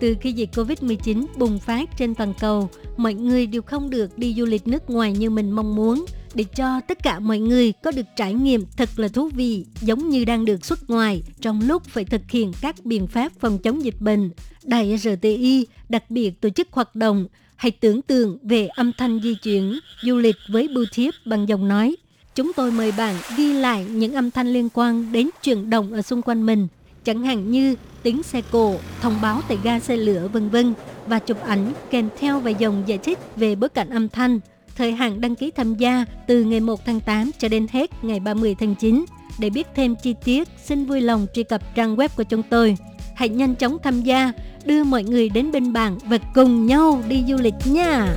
Từ 0.00 0.14
khi 0.20 0.32
dịch 0.32 0.50
Covid-19 0.54 1.26
bùng 1.38 1.58
phát 1.58 1.96
trên 1.96 2.14
toàn 2.14 2.32
cầu, 2.40 2.70
mọi 2.96 3.14
người 3.14 3.46
đều 3.46 3.62
không 3.62 3.90
được 3.90 4.18
đi 4.18 4.34
du 4.34 4.44
lịch 4.44 4.68
nước 4.68 4.90
ngoài 4.90 5.12
như 5.12 5.30
mình 5.30 5.50
mong 5.50 5.76
muốn 5.76 6.04
để 6.34 6.44
cho 6.44 6.80
tất 6.80 7.02
cả 7.02 7.18
mọi 7.18 7.38
người 7.38 7.72
có 7.72 7.90
được 7.90 8.06
trải 8.16 8.34
nghiệm 8.34 8.64
thật 8.76 8.88
là 8.96 9.08
thú 9.08 9.28
vị 9.28 9.64
giống 9.80 10.08
như 10.08 10.24
đang 10.24 10.44
được 10.44 10.64
xuất 10.64 10.90
ngoài 10.90 11.22
trong 11.40 11.60
lúc 11.68 11.84
phải 11.84 12.04
thực 12.04 12.30
hiện 12.30 12.52
các 12.60 12.84
biện 12.84 13.06
pháp 13.06 13.32
phòng 13.40 13.58
chống 13.58 13.84
dịch 13.84 14.00
bệnh. 14.00 14.30
Đài 14.64 14.98
RTI 14.98 15.66
đặc 15.88 16.10
biệt 16.10 16.40
tổ 16.40 16.48
chức 16.48 16.68
hoạt 16.72 16.96
động 16.96 17.26
Hãy 17.56 17.70
tưởng 17.70 18.02
tượng 18.02 18.38
về 18.42 18.66
âm 18.66 18.92
thanh 18.98 19.20
di 19.22 19.34
chuyển, 19.34 19.78
du 20.02 20.16
lịch 20.16 20.36
với 20.48 20.68
bưu 20.68 20.84
thiếp 20.92 21.14
bằng 21.24 21.48
giọng 21.48 21.68
nói. 21.68 21.96
Chúng 22.34 22.52
tôi 22.52 22.70
mời 22.72 22.92
bạn 22.92 23.14
ghi 23.36 23.52
lại 23.52 23.86
những 23.90 24.14
âm 24.14 24.30
thanh 24.30 24.52
liên 24.52 24.68
quan 24.74 25.12
đến 25.12 25.30
chuyển 25.42 25.70
động 25.70 25.92
ở 25.92 26.02
xung 26.02 26.22
quanh 26.22 26.46
mình, 26.46 26.68
chẳng 27.06 27.24
hạn 27.24 27.50
như 27.50 27.74
tiếng 28.02 28.22
xe 28.22 28.42
cộ, 28.50 28.74
thông 29.00 29.20
báo 29.22 29.40
tại 29.48 29.58
ga 29.62 29.80
xe 29.80 29.96
lửa 29.96 30.28
vân 30.32 30.48
vân 30.48 30.74
và 31.06 31.18
chụp 31.18 31.42
ảnh 31.42 31.72
kèm 31.90 32.08
theo 32.18 32.40
vài 32.40 32.54
dòng 32.58 32.82
giải 32.86 32.98
thích 32.98 33.18
về 33.36 33.54
bối 33.54 33.68
cảnh 33.68 33.90
âm 33.90 34.08
thanh. 34.08 34.40
Thời 34.76 34.92
hạn 34.92 35.20
đăng 35.20 35.34
ký 35.34 35.50
tham 35.50 35.74
gia 35.74 36.04
từ 36.26 36.44
ngày 36.44 36.60
1 36.60 36.84
tháng 36.86 37.00
8 37.00 37.30
cho 37.38 37.48
đến 37.48 37.66
hết 37.72 38.04
ngày 38.04 38.20
30 38.20 38.54
tháng 38.60 38.74
9. 38.74 39.04
Để 39.38 39.50
biết 39.50 39.66
thêm 39.74 39.94
chi 40.02 40.14
tiết, 40.24 40.48
xin 40.64 40.86
vui 40.86 41.00
lòng 41.00 41.26
truy 41.34 41.42
cập 41.42 41.74
trang 41.74 41.96
web 41.96 42.08
của 42.16 42.22
chúng 42.22 42.42
tôi. 42.42 42.76
Hãy 43.14 43.28
nhanh 43.28 43.54
chóng 43.54 43.78
tham 43.82 44.02
gia 44.02 44.32
đưa 44.64 44.84
mọi 44.84 45.04
người 45.04 45.28
đến 45.28 45.52
bên 45.52 45.72
bạn 45.72 45.98
và 46.04 46.18
cùng 46.34 46.66
nhau 46.66 47.02
đi 47.08 47.24
du 47.28 47.36
lịch 47.36 47.54
nha. 47.64 48.16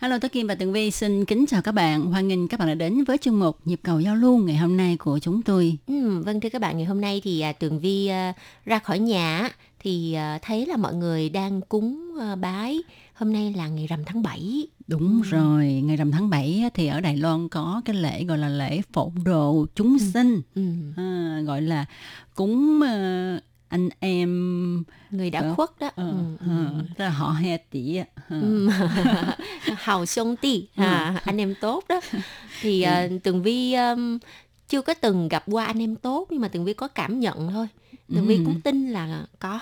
Hello, 0.00 0.18
Tố 0.18 0.28
Kim 0.28 0.46
và 0.46 0.54
Tường 0.54 0.72
Vi 0.72 0.90
xin 0.90 1.24
kính 1.24 1.46
chào 1.46 1.62
các 1.62 1.72
bạn. 1.72 2.06
Hoan 2.06 2.28
nghênh 2.28 2.48
các 2.48 2.60
bạn 2.60 2.68
đã 2.68 2.74
đến 2.74 3.04
với 3.04 3.18
chương 3.18 3.40
mục 3.40 3.58
Nhịp 3.64 3.80
cầu 3.82 4.00
giao 4.00 4.16
lưu 4.16 4.38
ngày 4.38 4.56
hôm 4.56 4.76
nay 4.76 4.96
của 4.96 5.18
chúng 5.18 5.42
tôi. 5.42 5.78
Ừ, 5.86 6.22
vâng 6.22 6.40
thưa 6.40 6.48
các 6.48 6.60
bạn, 6.62 6.76
ngày 6.76 6.86
hôm 6.86 7.00
nay 7.00 7.20
thì 7.24 7.40
à, 7.40 7.52
Tường 7.52 7.80
Vi 7.80 8.06
à, 8.06 8.32
ra 8.64 8.78
khỏi 8.78 8.98
nhà 8.98 9.50
thì 9.78 10.12
à, 10.14 10.38
thấy 10.42 10.66
là 10.66 10.76
mọi 10.76 10.94
người 10.94 11.28
đang 11.28 11.60
cúng 11.60 12.16
à, 12.20 12.36
bái. 12.36 12.78
Hôm 13.14 13.32
nay 13.32 13.54
là 13.56 13.68
ngày 13.68 13.86
rằm 13.86 14.04
tháng 14.06 14.22
7. 14.22 14.66
Đúng 14.86 15.22
ừ. 15.24 15.30
rồi, 15.30 15.66
ngày 15.84 15.96
rằm 15.96 16.10
tháng 16.12 16.30
7 16.30 16.70
thì 16.74 16.86
ở 16.86 17.00
Đài 17.00 17.16
Loan 17.16 17.48
có 17.48 17.82
cái 17.84 17.96
lễ 17.96 18.24
gọi 18.24 18.38
là 18.38 18.48
lễ 18.48 18.80
phổ 18.92 19.12
độ 19.24 19.66
chúng 19.74 19.98
sinh. 19.98 20.40
Ừ. 20.54 20.62
À, 20.96 21.40
gọi 21.46 21.62
là 21.62 21.84
cúng 22.34 22.80
uh, 22.82 23.42
anh 23.70 23.88
em 24.00 24.84
người 25.10 25.30
đã 25.30 25.54
khuất 25.54 25.70
đó. 25.80 25.90
Ừ, 25.96 26.12
ừ. 26.40 26.66
Ừ. 26.98 27.08
họ 27.08 27.32
he 27.32 27.56
tỷ 27.56 27.98
ừ. 28.28 28.68
hào 29.76 30.06
sông 30.06 30.36
tỷ 30.36 30.68
à, 30.76 31.20
anh 31.24 31.40
em 31.40 31.54
tốt 31.60 31.84
đó. 31.88 32.00
Thì 32.60 32.86
uh, 32.86 33.22
tường 33.22 33.42
vi 33.42 33.74
um, 33.74 34.18
chưa 34.68 34.82
có 34.82 34.94
từng 34.94 35.28
gặp 35.28 35.44
qua 35.46 35.64
anh 35.64 35.82
em 35.82 35.96
tốt 35.96 36.26
nhưng 36.30 36.40
mà 36.40 36.48
tường 36.48 36.64
vi 36.64 36.74
có 36.74 36.88
cảm 36.88 37.20
nhận 37.20 37.50
thôi. 37.50 37.68
Tường 38.14 38.26
vi 38.26 38.36
cũng 38.36 38.60
tin 38.60 38.88
là 38.88 39.26
có. 39.38 39.60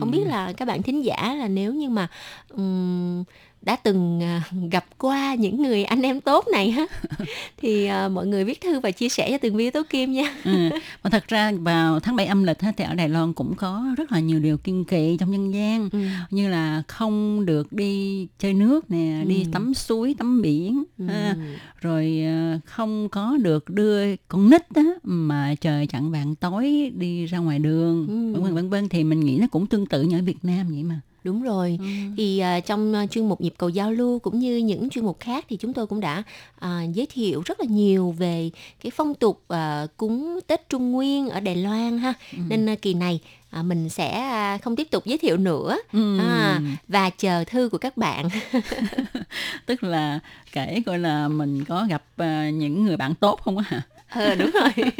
Không 0.00 0.10
biết 0.10 0.22
là 0.26 0.52
các 0.52 0.64
bạn 0.64 0.82
thính 0.82 1.04
giả 1.04 1.34
là 1.34 1.48
nếu 1.48 1.74
như 1.74 1.88
mà 1.88 2.08
um, 2.48 3.24
đã 3.68 3.76
từng 3.76 4.22
à, 4.22 4.42
gặp 4.70 4.84
qua 4.98 5.34
những 5.34 5.62
người 5.62 5.84
anh 5.84 6.02
em 6.02 6.20
tốt 6.20 6.44
này 6.52 6.70
ha 6.70 6.86
thì 7.56 7.90
uh, 8.06 8.12
mọi 8.12 8.26
người 8.26 8.44
viết 8.44 8.60
thư 8.60 8.80
và 8.80 8.90
chia 8.90 9.08
sẻ 9.08 9.30
cho 9.30 9.38
từng 9.38 9.56
vi 9.56 9.70
tố 9.70 9.82
kim 9.90 10.12
nha 10.12 10.34
ừ. 10.44 10.68
mà 11.02 11.10
thật 11.10 11.28
ra 11.28 11.52
vào 11.60 12.00
tháng 12.00 12.16
7 12.16 12.26
âm 12.26 12.44
lịch 12.44 12.58
thì 12.76 12.84
ở 12.84 12.94
Đài 12.94 13.08
Loan 13.08 13.32
cũng 13.32 13.54
có 13.54 13.84
rất 13.96 14.12
là 14.12 14.20
nhiều 14.20 14.40
điều 14.40 14.58
kiên 14.58 14.84
kỵ 14.84 15.16
trong 15.20 15.30
nhân 15.30 15.54
gian 15.54 15.88
ừ. 15.92 15.98
như 16.30 16.48
là 16.48 16.82
không 16.88 17.46
được 17.46 17.72
đi 17.72 18.26
chơi 18.38 18.54
nước 18.54 18.90
nè 18.90 19.20
ừ. 19.24 19.28
đi 19.28 19.44
tắm 19.52 19.74
suối 19.74 20.14
tắm 20.18 20.42
biển 20.42 20.84
ừ. 20.98 21.04
ha. 21.04 21.36
rồi 21.80 22.22
uh, 22.56 22.64
không 22.64 23.08
có 23.08 23.36
được 23.42 23.70
đưa 23.70 24.16
con 24.28 24.50
nít 24.50 24.62
á, 24.74 24.82
mà 25.02 25.54
trời 25.60 25.86
chặn 25.86 26.10
vàng 26.10 26.34
tối 26.34 26.92
đi 26.94 27.26
ra 27.26 27.38
ngoài 27.38 27.58
đường 27.58 28.06
ừ. 28.08 28.32
vân 28.32 28.42
vân 28.42 28.54
vân 28.54 28.70
vân 28.70 28.88
thì 28.88 29.04
mình 29.04 29.20
nghĩ 29.20 29.38
nó 29.40 29.46
cũng 29.46 29.66
tương 29.66 29.86
tự 29.86 30.02
như 30.02 30.18
ở 30.18 30.22
Việt 30.22 30.44
Nam 30.44 30.68
vậy 30.68 30.82
mà 30.82 31.00
Đúng 31.24 31.42
rồi. 31.42 31.78
Ừ. 31.80 31.86
Thì 32.16 32.42
uh, 32.58 32.66
trong 32.66 32.94
uh, 33.04 33.10
chuyên 33.10 33.28
mục 33.28 33.40
nhịp 33.40 33.54
cầu 33.58 33.68
giao 33.68 33.92
lưu 33.92 34.18
cũng 34.18 34.38
như 34.38 34.56
những 34.56 34.90
chuyên 34.90 35.04
mục 35.04 35.20
khác 35.20 35.44
thì 35.48 35.56
chúng 35.56 35.72
tôi 35.72 35.86
cũng 35.86 36.00
đã 36.00 36.22
uh, 36.64 36.94
giới 36.94 37.06
thiệu 37.06 37.42
rất 37.46 37.60
là 37.60 37.66
nhiều 37.68 38.14
về 38.18 38.50
cái 38.82 38.92
phong 38.96 39.14
tục 39.14 39.42
uh, 39.52 39.96
cúng 39.96 40.40
Tết 40.46 40.68
Trung 40.68 40.92
Nguyên 40.92 41.28
ở 41.28 41.40
Đài 41.40 41.56
Loan 41.56 41.98
ha. 41.98 42.14
Ừ. 42.32 42.38
Nên 42.48 42.72
uh, 42.72 42.82
kỳ 42.82 42.94
này 42.94 43.20
à, 43.50 43.62
mình 43.62 43.88
sẽ 43.88 44.10
à, 44.10 44.58
không 44.58 44.76
tiếp 44.76 44.90
tục 44.90 45.06
giới 45.06 45.18
thiệu 45.18 45.36
nữa 45.36 45.78
ừ. 45.92 46.18
à, 46.18 46.60
và 46.88 47.10
chờ 47.10 47.44
thư 47.44 47.68
của 47.68 47.78
các 47.78 47.96
bạn 47.96 48.28
tức 49.66 49.82
là 49.82 50.20
kể 50.52 50.82
coi 50.86 50.98
là 50.98 51.28
mình 51.28 51.64
có 51.64 51.86
gặp 51.90 52.02
uh, 52.22 52.54
những 52.54 52.84
người 52.84 52.96
bạn 52.96 53.14
tốt 53.14 53.40
không 53.42 53.58
á 53.58 53.64
hả 53.68 53.82
ờ 54.08 54.34
đúng 54.34 54.50
rồi 54.50 54.70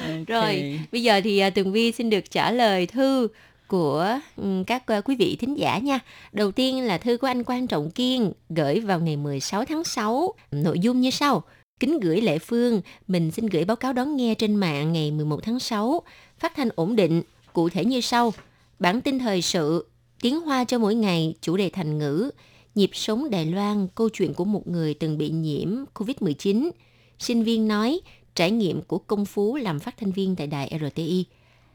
okay. 0.00 0.24
rồi 0.26 0.80
bây 0.92 1.02
giờ 1.02 1.20
thì 1.24 1.46
uh, 1.46 1.54
tường 1.54 1.72
vi 1.72 1.92
xin 1.92 2.10
được 2.10 2.30
trả 2.30 2.50
lời 2.50 2.86
thư 2.86 3.28
của 3.70 4.18
các 4.66 4.86
ờ, 4.86 5.00
quý 5.00 5.16
vị 5.16 5.36
thính 5.40 5.58
giả 5.58 5.78
nha. 5.78 5.98
Đầu 6.32 6.52
tiên 6.52 6.82
là 6.82 6.98
thư 6.98 7.16
của 7.16 7.26
anh 7.26 7.44
Quan 7.44 7.66
Trọng 7.66 7.90
Kiên 7.90 8.32
gửi 8.48 8.80
vào 8.80 9.00
ngày 9.00 9.16
16 9.16 9.64
tháng 9.64 9.84
6. 9.84 10.34
Nội 10.50 10.78
dung 10.78 11.00
như 11.00 11.10
sau. 11.10 11.42
Kính 11.80 12.00
gửi 12.00 12.20
Lệ 12.20 12.38
Phương, 12.38 12.80
mình 13.06 13.30
xin 13.30 13.46
gửi 13.46 13.64
báo 13.64 13.76
cáo 13.76 13.92
đón 13.92 14.16
nghe 14.16 14.34
trên 14.34 14.54
mạng 14.54 14.92
ngày 14.92 15.10
11 15.10 15.40
tháng 15.42 15.60
6. 15.60 16.02
Phát 16.38 16.52
thanh 16.56 16.68
ổn 16.74 16.96
định, 16.96 17.22
cụ 17.52 17.68
thể 17.68 17.84
như 17.84 18.00
sau. 18.00 18.32
Bản 18.78 19.00
tin 19.00 19.18
thời 19.18 19.42
sự, 19.42 19.86
tiếng 20.22 20.40
hoa 20.40 20.64
cho 20.64 20.78
mỗi 20.78 20.94
ngày, 20.94 21.34
chủ 21.40 21.56
đề 21.56 21.70
thành 21.70 21.98
ngữ, 21.98 22.30
nhịp 22.74 22.90
sống 22.92 23.30
Đài 23.30 23.46
Loan, 23.46 23.88
câu 23.94 24.08
chuyện 24.08 24.34
của 24.34 24.44
một 24.44 24.68
người 24.68 24.94
từng 24.94 25.18
bị 25.18 25.30
nhiễm 25.30 25.68
COVID-19. 25.94 26.70
Sinh 27.18 27.44
viên 27.44 27.68
nói, 27.68 28.00
trải 28.34 28.50
nghiệm 28.50 28.82
của 28.82 28.98
công 28.98 29.24
phú 29.26 29.56
làm 29.56 29.80
phát 29.80 29.96
thanh 29.98 30.12
viên 30.12 30.36
tại 30.36 30.46
đài 30.46 30.78
RTI. 30.80 31.24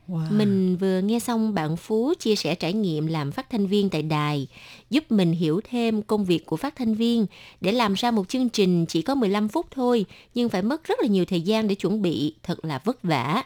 Wow. 0.07 0.37
Mình 0.37 0.77
vừa 0.77 0.99
nghe 0.99 1.19
xong 1.19 1.53
bạn 1.53 1.77
Phú 1.77 2.13
chia 2.19 2.35
sẻ 2.35 2.55
trải 2.55 2.73
nghiệm 2.73 3.07
làm 3.07 3.31
phát 3.31 3.49
thanh 3.49 3.67
viên 3.67 3.89
tại 3.89 4.01
đài, 4.01 4.47
giúp 4.89 5.11
mình 5.11 5.31
hiểu 5.31 5.61
thêm 5.69 6.01
công 6.01 6.25
việc 6.25 6.45
của 6.45 6.57
phát 6.57 6.75
thanh 6.75 6.95
viên 6.95 7.25
để 7.61 7.71
làm 7.71 7.93
ra 7.93 8.11
một 8.11 8.29
chương 8.29 8.49
trình 8.49 8.85
chỉ 8.85 9.01
có 9.01 9.15
15 9.15 9.47
phút 9.47 9.65
thôi, 9.71 10.05
nhưng 10.33 10.49
phải 10.49 10.61
mất 10.61 10.83
rất 10.83 10.99
là 11.01 11.07
nhiều 11.07 11.25
thời 11.25 11.41
gian 11.41 11.67
để 11.67 11.75
chuẩn 11.75 12.01
bị, 12.01 12.35
thật 12.43 12.65
là 12.65 12.81
vất 12.83 13.03
vả. 13.03 13.43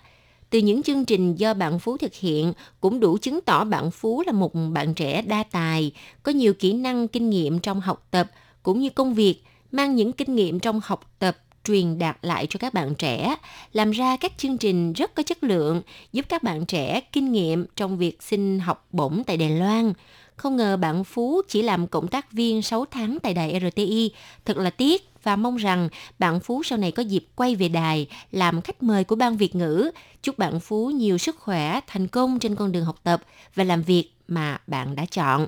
Từ 0.49 0.59
những 0.59 0.83
chương 0.83 1.05
trình 1.05 1.35
do 1.35 1.53
bạn 1.53 1.79
Phú 1.79 1.97
thực 1.97 2.13
hiện 2.13 2.53
cũng 2.79 2.99
đủ 2.99 3.17
chứng 3.17 3.41
tỏ 3.41 3.63
bạn 3.63 3.91
Phú 3.91 4.23
là 4.25 4.31
một 4.31 4.51
bạn 4.73 4.93
trẻ 4.93 5.21
đa 5.21 5.43
tài, 5.43 5.91
có 6.23 6.31
nhiều 6.31 6.53
kỹ 6.53 6.73
năng, 6.73 7.07
kinh 7.07 7.29
nghiệm 7.29 7.59
trong 7.59 7.81
học 7.81 8.07
tập 8.11 8.31
cũng 8.63 8.79
như 8.79 8.89
công 8.89 9.13
việc, 9.13 9.43
mang 9.71 9.95
những 9.95 10.11
kinh 10.11 10.35
nghiệm 10.35 10.59
trong 10.59 10.81
học 10.83 11.11
tập 11.19 11.37
truyền 11.69 11.99
đạt 11.99 12.17
lại 12.21 12.47
cho 12.49 12.57
các 12.57 12.73
bạn 12.73 12.95
trẻ, 12.95 13.35
làm 13.73 13.91
ra 13.91 14.17
các 14.17 14.31
chương 14.37 14.57
trình 14.57 14.93
rất 14.93 15.15
có 15.15 15.23
chất 15.23 15.43
lượng, 15.43 15.81
giúp 16.13 16.25
các 16.29 16.43
bạn 16.43 16.65
trẻ 16.65 17.01
kinh 17.11 17.31
nghiệm 17.31 17.65
trong 17.75 17.97
việc 17.97 18.17
xin 18.21 18.59
học 18.59 18.87
bổng 18.91 19.23
tại 19.27 19.37
Đài 19.37 19.49
Loan. 19.49 19.93
Không 20.35 20.55
ngờ 20.55 20.77
bạn 20.77 21.03
Phú 21.03 21.41
chỉ 21.47 21.61
làm 21.61 21.87
cộng 21.87 22.07
tác 22.07 22.31
viên 22.31 22.61
6 22.61 22.85
tháng 22.85 23.17
tại 23.23 23.33
đài 23.33 23.61
RTI. 23.71 24.11
Thật 24.45 24.57
là 24.57 24.69
tiếc 24.69 25.09
và 25.23 25.35
mong 25.35 25.57
rằng 25.57 25.89
bạn 26.19 26.39
Phú 26.39 26.63
sau 26.63 26.77
này 26.77 26.91
có 26.91 27.03
dịp 27.03 27.25
quay 27.35 27.55
về 27.55 27.69
đài 27.69 28.07
làm 28.31 28.61
khách 28.61 28.83
mời 28.83 29.03
của 29.03 29.15
ban 29.15 29.37
Việt 29.37 29.55
ngữ. 29.55 29.91
Chúc 30.23 30.37
bạn 30.37 30.59
Phú 30.59 30.89
nhiều 30.89 31.17
sức 31.17 31.39
khỏe, 31.39 31.79
thành 31.87 32.07
công 32.07 32.39
trên 32.39 32.55
con 32.55 32.71
đường 32.71 32.85
học 32.85 32.99
tập 33.03 33.21
và 33.55 33.63
làm 33.63 33.81
việc 33.81 34.11
mà 34.27 34.57
bạn 34.67 34.95
đã 34.95 35.05
chọn. 35.05 35.47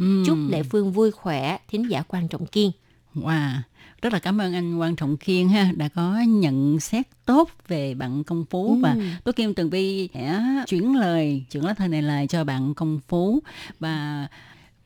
Uhm. 0.00 0.24
Chúc 0.26 0.38
Lệ 0.48 0.62
Phương 0.62 0.92
vui 0.92 1.10
khỏe, 1.10 1.58
thính 1.68 1.90
giả 1.90 2.02
quan 2.08 2.28
trọng 2.28 2.46
kiên. 2.46 2.70
Wow, 3.14 3.52
rất 4.02 4.12
là 4.12 4.18
cảm 4.18 4.40
ơn 4.40 4.54
anh 4.54 4.78
Quan 4.78 4.96
Trọng 4.96 5.16
Kiên 5.16 5.48
ha 5.48 5.72
đã 5.76 5.88
có 5.88 6.18
nhận 6.26 6.80
xét 6.80 7.06
tốt 7.24 7.50
về 7.68 7.94
bạn 7.94 8.24
Công 8.24 8.44
Phú 8.50 8.68
ừ. 8.68 8.78
và 8.82 8.96
tôi 9.24 9.32
Kim 9.32 9.54
Tường 9.54 9.70
Vi 9.70 10.08
sẽ 10.14 10.42
chuyển 10.66 10.96
lời 10.96 11.44
chuyển 11.50 11.64
lá 11.64 11.74
thư 11.74 11.88
này 11.88 12.02
lại 12.02 12.26
cho 12.26 12.44
bạn 12.44 12.74
Công 12.74 13.00
Phú 13.08 13.40
và 13.80 14.26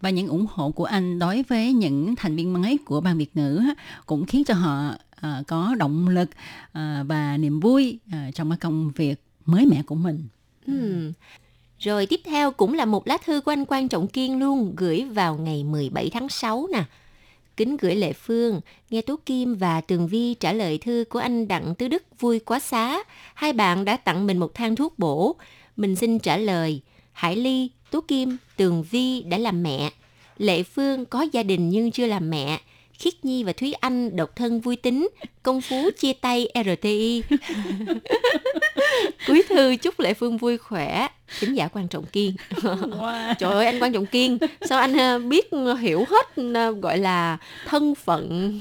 và 0.00 0.10
những 0.10 0.28
ủng 0.28 0.46
hộ 0.50 0.70
của 0.70 0.84
anh 0.84 1.18
đối 1.18 1.42
với 1.42 1.72
những 1.72 2.16
thành 2.16 2.36
viên 2.36 2.52
mới 2.52 2.78
của 2.84 3.00
ban 3.00 3.18
Việt 3.18 3.36
ngữ 3.36 3.62
cũng 4.06 4.26
khiến 4.26 4.44
cho 4.44 4.54
họ 4.54 4.90
uh, 4.90 5.46
có 5.46 5.74
động 5.78 6.08
lực 6.08 6.30
uh, 6.30 7.06
và 7.06 7.36
niềm 7.36 7.60
vui 7.60 7.98
uh, 8.06 8.34
trong 8.34 8.50
cái 8.50 8.58
công 8.58 8.90
việc 8.96 9.20
mới 9.46 9.66
mẻ 9.66 9.82
của 9.82 9.94
mình. 9.94 10.28
Ừ. 10.66 11.12
Rồi 11.78 12.06
tiếp 12.06 12.20
theo 12.24 12.50
cũng 12.50 12.74
là 12.74 12.84
một 12.84 13.06
lá 13.06 13.18
thư 13.24 13.40
của 13.40 13.52
anh 13.52 13.64
Quan 13.64 13.88
Trọng 13.88 14.08
Kiên 14.08 14.38
luôn 14.38 14.74
gửi 14.76 15.04
vào 15.04 15.36
ngày 15.36 15.64
17 15.64 16.10
tháng 16.10 16.28
6 16.28 16.66
nè. 16.72 16.84
Kính 17.56 17.76
gửi 17.76 17.94
Lệ 17.94 18.12
Phương, 18.12 18.60
nghe 18.90 19.02
tú 19.02 19.16
Kim 19.16 19.54
và 19.54 19.80
Tường 19.80 20.08
Vi 20.08 20.34
trả 20.34 20.52
lời 20.52 20.78
thư 20.78 21.04
của 21.08 21.18
anh 21.18 21.48
Đặng 21.48 21.74
Tứ 21.74 21.88
Đức 21.88 22.02
vui 22.20 22.38
quá 22.38 22.60
xá. 22.60 23.02
Hai 23.34 23.52
bạn 23.52 23.84
đã 23.84 23.96
tặng 23.96 24.26
mình 24.26 24.38
một 24.38 24.54
thang 24.54 24.76
thuốc 24.76 24.98
bổ. 24.98 25.36
Mình 25.76 25.96
xin 25.96 26.18
trả 26.18 26.36
lời, 26.36 26.80
Hải 27.12 27.36
Ly, 27.36 27.70
tú 27.90 28.00
Kim, 28.00 28.36
Tường 28.56 28.84
Vi 28.90 29.22
đã 29.22 29.38
làm 29.38 29.62
mẹ. 29.62 29.90
Lệ 30.38 30.62
Phương 30.62 31.04
có 31.04 31.26
gia 31.32 31.42
đình 31.42 31.68
nhưng 31.68 31.90
chưa 31.90 32.06
làm 32.06 32.30
mẹ. 32.30 32.60
Khiết 32.92 33.24
Nhi 33.24 33.44
và 33.44 33.52
Thúy 33.52 33.72
Anh 33.72 34.16
độc 34.16 34.36
thân 34.36 34.60
vui 34.60 34.76
tính, 34.76 35.08
công 35.42 35.60
phú 35.60 35.90
chia 35.98 36.12
tay 36.12 36.48
RTI. 36.54 37.22
Cuối 39.26 39.42
thư 39.48 39.76
chúc 39.76 40.00
Lệ 40.00 40.14
Phương 40.14 40.38
vui 40.38 40.58
khỏe, 40.58 41.08
thính 41.40 41.54
giả 41.54 41.68
quan 41.68 41.88
trọng 41.88 42.06
kiên. 42.06 42.34
Wow. 42.96 43.34
Trời 43.38 43.52
ơi 43.52 43.66
anh 43.66 43.82
quan 43.82 43.92
trọng 43.92 44.06
kiên, 44.06 44.38
sao 44.62 44.78
anh 44.78 44.96
ờ, 44.96 45.18
biết 45.18 45.50
hiểu 45.80 46.04
hết 46.08 46.26
ờ, 46.54 46.72
gọi 46.72 46.98
là 46.98 47.38
thân 47.66 47.94
phận 47.94 48.60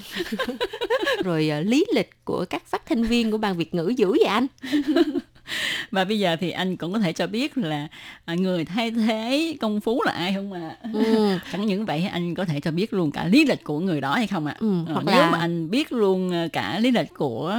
rồi 1.24 1.50
ờ, 1.50 1.60
lý 1.60 1.86
lịch 1.95 2.10
của 2.25 2.45
các 2.50 2.66
phát 2.66 2.86
thanh 2.86 3.04
viên 3.04 3.31
của 3.31 3.38
ban 3.38 3.57
Việt 3.57 3.74
ngữ 3.74 3.94
dữ 3.98 4.12
vậy 4.12 4.27
anh? 4.27 4.48
và 5.92 6.06
bây 6.06 6.19
giờ 6.19 6.36
thì 6.39 6.51
anh 6.51 6.77
cũng 6.77 6.94
có 6.94 7.00
thể 7.00 7.13
cho 7.13 7.27
biết 7.27 7.57
là 7.57 7.88
à, 8.25 8.36
người 8.36 8.66
thay 8.66 8.92
thế 8.92 9.56
công 9.62 9.81
phú 9.81 10.04
là 10.06 10.12
ai 10.12 10.33
không 10.33 10.54
ạ 10.54 10.77
à? 10.81 10.89
ừ. 10.94 11.38
chẳng 11.51 11.66
những 11.66 11.86
vậy 11.86 12.10
anh 12.12 12.36
có 12.36 12.45
thể 12.45 12.60
cho 12.60 12.72
biết 12.72 12.94
luôn 12.94 13.12
cả 13.12 13.27
lý 13.27 13.45
lịch 13.45 13.63
của 13.63 13.80
người 13.80 14.01
đó 14.01 14.16
hay 14.16 14.27
không 14.27 14.45
ạ 14.45 14.51
à? 14.51 14.57
ừ, 14.60 14.83
hoặc 14.94 15.04
nếu 15.06 15.16
là... 15.16 15.30
mà 15.30 15.38
anh 15.38 15.69
biết 15.69 15.92
luôn 15.92 16.33
à, 16.33 16.48
cả 16.54 16.80
lý 16.80 16.92
lịch 16.92 17.13
của 17.18 17.57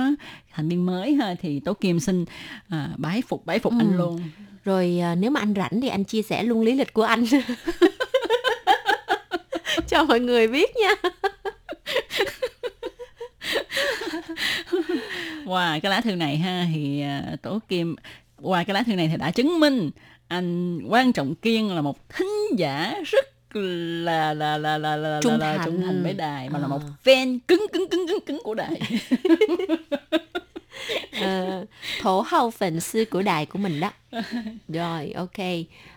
thành 0.52 0.68
viên 0.68 0.86
mới 0.86 1.14
ha 1.14 1.34
thì 1.42 1.60
tố 1.60 1.74
kim 1.74 2.00
xin 2.00 2.24
à, 2.68 2.88
bái 2.96 3.22
phục 3.28 3.46
bái 3.46 3.58
phục 3.58 3.72
ừ. 3.72 3.78
anh 3.78 3.96
luôn 3.96 4.20
rồi 4.66 4.98
à, 5.02 5.14
nếu 5.14 5.30
mà 5.30 5.40
anh 5.40 5.54
rảnh 5.56 5.80
thì 5.80 5.88
anh 5.88 6.04
chia 6.04 6.22
sẻ 6.22 6.42
luôn 6.42 6.60
lý 6.60 6.74
lịch 6.74 6.92
của 6.92 7.02
anh. 7.02 7.24
Cho 9.88 10.04
mọi 10.04 10.20
người 10.20 10.48
biết 10.48 10.70
nha. 10.76 10.94
Qua 15.46 15.78
cái 15.82 15.90
lá 15.90 16.00
thư 16.00 16.14
này 16.14 16.36
ha 16.36 16.66
thì 16.74 17.04
uh, 17.32 17.42
tố 17.42 17.58
kim 17.68 17.96
qua 18.42 18.64
cái 18.64 18.74
lá 18.74 18.82
thư 18.82 18.94
này 18.94 19.08
thì 19.08 19.16
đã 19.16 19.30
chứng 19.30 19.60
minh 19.60 19.90
anh 20.28 20.80
quan 20.88 21.12
trọng 21.12 21.34
kiên 21.34 21.74
là 21.74 21.82
một 21.82 22.08
thính 22.08 22.58
giả 22.58 22.94
rất 23.04 23.26
là 23.54 24.34
là 24.34 24.58
là 24.58 24.78
là 24.78 24.96
là 24.96 25.20
trung 25.22 25.38
là, 25.38 25.56
là 25.56 25.62
trung 25.64 25.82
thành. 25.82 26.02
với 26.02 26.12
đài 26.12 26.50
mà 26.50 26.58
à. 26.58 26.60
là 26.60 26.68
một 26.68 26.80
fan 27.04 27.38
cứng 27.48 27.66
cứng 27.72 27.88
cứng 27.90 28.08
cứng 28.08 28.20
cứng 28.26 28.40
của 28.44 28.54
đài 28.54 28.80
uh, 31.20 31.68
thổ 32.00 32.24
hậu 32.26 32.50
phần 32.50 32.80
sư 32.80 33.04
của 33.10 33.22
đài 33.22 33.46
của 33.46 33.58
mình 33.58 33.80
đó. 33.80 33.90
Rồi 34.68 35.12
ok. 35.12 35.38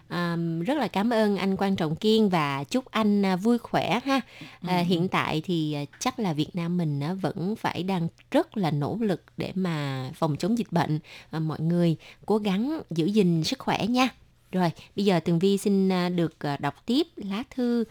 Um, 0.10 0.62
rất 0.62 0.78
là 0.78 0.88
cảm 0.88 1.10
ơn 1.10 1.38
anh 1.38 1.58
quan 1.58 1.76
trọng 1.76 1.96
kiên 1.96 2.30
và 2.30 2.64
chúc 2.64 2.86
anh 2.92 3.34
uh, 3.34 3.40
vui 3.42 3.58
khỏe 3.58 4.00
ha. 4.06 4.22
Ừ. 4.62 4.74
hiện 4.86 5.08
tại 5.08 5.42
thì 5.46 5.78
uh, 5.84 5.90
chắc 6.00 6.20
là 6.20 6.34
việt 6.34 6.50
nam 6.54 6.78
mình 6.78 7.00
uh, 7.12 7.22
vẫn 7.22 7.56
phải 7.56 7.84
đang 7.84 8.08
rất 8.32 8.58
là 8.58 8.72
nỗ 8.72 8.98
lực 9.02 9.24
để 9.38 9.52
mà 9.56 10.10
phòng 10.16 10.36
chống 10.38 10.58
dịch 10.58 10.72
bệnh. 10.72 11.00
Uh, 11.36 11.42
mọi 11.42 11.60
người 11.60 11.96
cố 12.26 12.38
gắng 12.38 12.82
giữ 12.90 13.06
gìn 13.06 13.44
sức 13.44 13.60
khỏe 13.60 13.88
nha. 13.88 14.10
Rồi 14.52 14.72
bây 14.96 15.06
giờ 15.06 15.20
tường 15.20 15.40
vi 15.40 15.58
xin 15.58 15.90
được 16.16 16.38
đọc 16.60 16.76
tiếp 16.86 17.08
lá 17.16 17.44
thư 17.50 17.84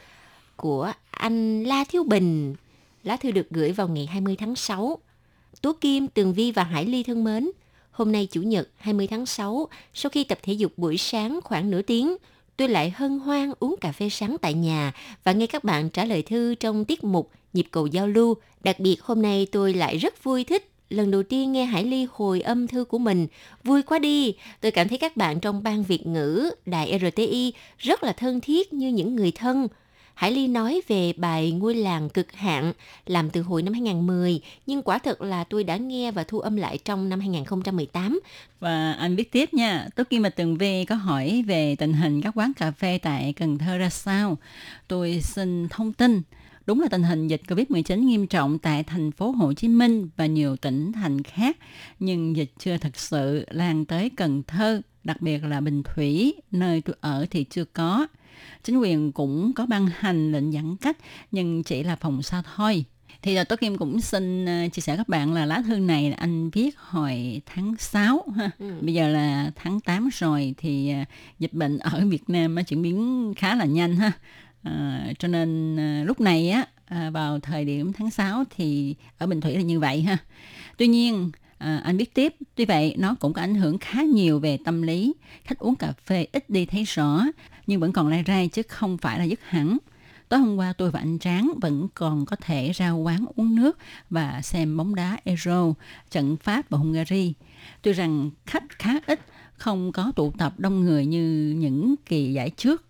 của 0.57 0.93
anh 1.11 1.65
la 1.65 1.85
thiếu 1.89 2.05
bình. 2.05 2.55
Lá 3.03 3.17
thư 3.17 3.31
được 3.31 3.51
gửi 3.51 3.73
vào 3.73 3.89
ngày 3.89 4.07
20 4.07 4.37
tháng 4.39 4.57
6 4.57 4.99
Tú 5.63 5.73
Kim, 5.73 6.09
Tường 6.09 6.35
Vi 6.35 6.53
và 6.53 6.65
Hải 6.65 6.87
Ly 6.87 7.03
thân 7.03 7.25
mến, 7.25 7.51
hôm 7.91 8.13
nay 8.13 8.29
Chủ 8.31 8.43
nhật 8.43 8.69
20 8.77 9.07
tháng 9.07 9.27
6, 9.27 9.69
sau 9.95 10.11
khi 10.11 10.25
tập 10.25 10.39
thể 10.43 10.53
dục 10.53 10.73
buổi 10.77 10.97
sáng 10.99 11.41
khoảng 11.45 11.71
nửa 11.71 11.83
tiếng, 11.83 12.17
tôi 12.57 12.69
lại 12.69 12.93
hân 12.97 13.19
hoan 13.19 13.53
uống 13.61 13.75
cà 13.81 13.93
phê 13.93 14.09
sáng 14.09 14.37
tại 14.41 14.55
nhà 14.55 14.93
và 15.25 15.33
nghe 15.33 15.47
các 15.47 15.65
bạn 15.65 15.91
trả 15.91 16.05
lời 16.05 16.23
thư 16.23 16.55
trong 16.55 16.85
tiết 16.85 17.05
mục 17.05 17.31
Nhịp 17.53 17.67
cầu 17.71 17.87
giao 17.87 18.07
lưu. 18.07 18.35
Đặc 18.65 18.81
biệt 18.81 19.03
hôm 19.03 19.23
nay 19.23 19.47
tôi 19.53 19.75
lại 19.75 19.99
rất 19.99 20.25
vui 20.25 20.45
thích 20.45 20.71
lần 20.91 21.11
đầu 21.11 21.23
tiên 21.23 21.53
nghe 21.53 21.65
Hải 21.65 21.85
Ly 21.85 22.07
hồi 22.13 22.41
âm 22.41 22.67
thư 22.67 22.85
của 22.85 22.99
mình. 22.99 23.27
Vui 23.65 23.83
quá 23.83 23.99
đi, 23.99 24.35
tôi 24.61 24.73
cảm 24.73 24.89
thấy 24.89 24.99
các 24.99 25.17
bạn 25.17 25.41
trong 25.41 25.63
ban 25.63 25.83
Việt 25.83 26.07
ngữ, 26.07 26.51
đài 26.67 26.99
RTI 26.99 27.53
rất 27.79 28.05
là 28.05 28.13
thân 28.13 28.41
thiết 28.41 28.73
như 28.73 28.89
những 28.89 29.17
người 29.17 29.31
thân. 29.31 29.69
Hải 30.19 30.33
Ly 30.33 30.49
nói 30.49 30.81
về 30.89 31.13
bài 31.17 31.53
Ngôi 31.53 31.75
làng 31.75 32.09
cực 32.09 32.33
hạn 32.33 32.73
làm 33.07 33.31
từ 33.31 33.43
hồi 33.43 33.63
năm 33.63 33.73
2010, 33.73 34.41
nhưng 34.67 34.83
quả 34.83 34.99
thật 34.99 35.23
là 35.23 35.45
tôi 35.45 35.65
đã 35.65 35.77
nghe 35.77 36.11
và 36.11 36.25
thu 36.25 36.41
âm 36.41 36.57
lại 36.57 36.79
trong 36.85 37.09
năm 37.09 37.21
2018. 37.21 38.21
Và 38.61 38.93
anh 38.93 39.17
biết 39.17 39.33
tiếp 39.33 39.55
nha, 39.55 39.87
tôi 39.97 40.07
khi 40.11 40.19
mà 40.19 40.29
Tường 40.29 40.59
Vi 40.59 40.85
có 40.85 40.95
hỏi 40.95 41.45
về 41.47 41.77
tình 41.77 41.93
hình 41.93 42.23
các 42.23 42.39
quán 42.39 42.53
cà 42.57 42.71
phê 42.71 42.99
tại 43.03 43.33
Cần 43.33 43.59
Thơ 43.59 43.79
ra 43.79 43.91
sao. 43.91 44.39
Tôi 44.89 45.21
xin 45.23 45.69
thông 45.69 45.93
tin. 45.93 46.23
Đúng 46.67 46.81
là 46.81 46.89
tình 46.91 47.03
hình 47.03 47.29
dịch 47.29 47.43
Covid-19 47.49 48.05
nghiêm 48.05 48.27
trọng 48.27 48.59
tại 48.59 48.83
thành 48.83 49.13
phố 49.13 49.31
Hồ 49.31 49.53
Chí 49.53 49.69
Minh 49.69 50.09
và 50.17 50.27
nhiều 50.27 50.57
tỉnh 50.57 50.93
thành 50.93 51.23
khác, 51.23 51.57
nhưng 51.99 52.37
dịch 52.37 52.53
chưa 52.59 52.77
thực 52.77 52.97
sự 52.97 53.45
lan 53.51 53.85
tới 53.85 54.11
Cần 54.17 54.43
Thơ, 54.43 54.81
đặc 55.05 55.23
biệt 55.23 55.45
là 55.45 55.61
Bình 55.61 55.83
Thủy, 55.83 56.35
nơi 56.51 56.81
tôi 56.81 56.97
ở 57.01 57.27
thì 57.31 57.45
chưa 57.45 57.65
có 57.65 58.07
chính 58.65 58.79
quyền 58.79 59.13
cũng 59.13 59.53
có 59.53 59.67
ban 59.67 59.87
hành 59.99 60.33
lệnh 60.33 60.53
giãn 60.53 60.77
cách 60.77 60.97
nhưng 61.31 61.63
chỉ 61.63 61.83
là 61.83 61.97
phòng 61.97 62.23
xa 62.23 62.43
thôi 62.57 62.85
thì 63.23 63.35
là 63.35 63.45
Tố 63.45 63.57
Kim 63.57 63.79
cũng 63.79 64.01
xin 64.01 64.45
uh, 64.45 64.73
chia 64.73 64.81
sẻ 64.81 64.97
các 64.97 65.09
bạn 65.09 65.35
là 65.35 65.47
lá 65.47 65.63
thư 65.67 65.77
này 65.77 66.13
anh 66.13 66.51
viết 66.51 66.79
hồi 66.79 67.43
tháng 67.47 67.75
6 67.79 68.25
ha. 68.37 68.51
Ừ. 68.59 68.73
Bây 68.81 68.95
giờ 68.95 69.09
là 69.09 69.51
tháng 69.57 69.81
8 69.81 70.09
rồi 70.13 70.55
thì 70.59 70.95
uh, 71.03 71.09
dịch 71.39 71.53
bệnh 71.53 71.79
ở 71.79 72.03
Việt 72.07 72.31
Nam 72.31 72.57
uh, 72.61 72.67
chuyển 72.67 72.83
biến 72.83 73.33
khá 73.37 73.55
là 73.55 73.65
nhanh 73.65 73.97
ha. 73.97 74.13
Uh, 74.69 75.19
cho 75.19 75.29
nên 75.29 75.77
lúc 76.05 76.21
này 76.21 76.51
á 76.51 76.67
vào 77.11 77.41
thời 77.41 77.65
điểm 77.65 77.93
tháng 77.93 78.11
6 78.11 78.45
thì 78.57 78.95
ở 79.19 79.27
Bình 79.27 79.41
Thủy 79.41 79.55
là 79.55 79.63
như 79.63 79.81
vậy 79.81 80.03
ha. 80.03 80.17
Tuy 80.77 80.87
nhiên 80.87 81.31
À, 81.59 81.81
anh 81.85 81.97
biết 81.97 82.15
tiếp, 82.15 82.35
tuy 82.55 82.65
vậy 82.65 82.95
nó 82.99 83.15
cũng 83.21 83.33
có 83.33 83.43
ảnh 83.43 83.55
hưởng 83.55 83.79
khá 83.79 84.03
nhiều 84.03 84.41
về 84.41 84.59
tâm 84.65 84.83
lý. 84.83 85.15
Khách 85.45 85.59
uống 85.59 85.75
cà 85.75 85.93
phê 86.07 86.27
ít 86.33 86.51
đi 86.51 86.67
thấy 86.67 86.85
rõ, 86.85 87.23
nhưng 87.67 87.81
vẫn 87.81 87.93
còn 87.93 88.09
lai 88.09 88.25
rai 88.27 88.49
chứ 88.49 88.63
không 88.69 88.99
phải 88.99 89.19
là 89.19 89.25
dứt 89.25 89.41
hẳn. 89.43 89.79
Tối 90.29 90.41
hôm 90.41 90.57
qua 90.57 90.73
tôi 90.73 90.91
và 90.91 91.01
anh 91.01 91.19
Tráng 91.19 91.53
vẫn 91.61 91.89
còn 91.95 92.27
có 92.27 92.37
thể 92.37 92.73
ra 92.73 92.91
quán 92.91 93.25
uống 93.37 93.55
nước 93.55 93.79
và 94.11 94.43
xem 94.43 94.77
bóng 94.77 94.95
đá 94.95 95.17
Euro, 95.25 95.73
trận 96.11 96.37
Pháp 96.37 96.71
và 96.71 96.79
Hungary. 96.79 97.35
Tuy 97.83 97.93
rằng 97.93 98.31
khách 98.47 98.65
khá 98.69 98.93
ít, 99.07 99.21
không 99.53 99.93
có 99.93 100.13
tụ 100.17 100.33
tập 100.39 100.55
đông 100.59 100.81
người 100.81 101.07
như 101.07 101.55
những 101.59 101.95
kỳ 102.07 102.33
giải 102.33 102.51
trước. 102.51 102.88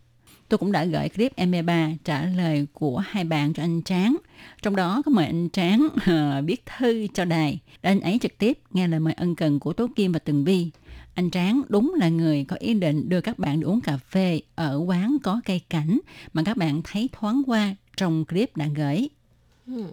Tôi 0.48 0.58
cũng 0.58 0.72
đã 0.72 0.84
gửi 0.84 1.08
clip 1.08 1.36
MP3 1.36 1.96
trả 2.04 2.26
lời 2.26 2.66
của 2.72 2.98
hai 2.98 3.24
bạn 3.24 3.52
cho 3.52 3.62
anh 3.62 3.82
Tráng. 3.82 4.16
Trong 4.62 4.76
đó 4.76 5.02
có 5.06 5.10
mời 5.10 5.26
anh 5.26 5.48
Tráng 5.52 5.88
uh, 5.94 6.44
viết 6.46 6.62
thư 6.78 7.06
cho 7.14 7.24
đài. 7.24 7.60
Để 7.82 7.90
anh 7.90 8.00
ấy 8.00 8.18
trực 8.22 8.38
tiếp 8.38 8.58
nghe 8.70 8.88
lời 8.88 9.00
mời 9.00 9.14
ân 9.14 9.34
cần 9.34 9.60
của 9.60 9.72
Tố 9.72 9.86
Kim 9.96 10.12
và 10.12 10.18
Tường 10.18 10.44
Vi. 10.44 10.70
Anh 11.14 11.30
Tráng 11.30 11.62
đúng 11.68 11.94
là 11.98 12.08
người 12.08 12.44
có 12.48 12.56
ý 12.56 12.74
định 12.74 13.08
đưa 13.08 13.20
các 13.20 13.38
bạn 13.38 13.60
đi 13.60 13.64
uống 13.64 13.80
cà 13.80 13.96
phê 13.96 14.40
ở 14.54 14.84
quán 14.86 15.16
có 15.22 15.40
cây 15.44 15.60
cảnh 15.70 15.98
mà 16.32 16.42
các 16.46 16.56
bạn 16.56 16.82
thấy 16.84 17.08
thoáng 17.12 17.42
qua 17.46 17.74
trong 17.96 18.24
clip 18.24 18.56
đã 18.56 18.66
gửi. 18.76 19.08
Ừ. 19.66 19.84